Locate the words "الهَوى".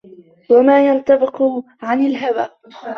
2.05-2.49